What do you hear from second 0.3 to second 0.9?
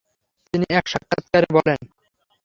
তিনি এক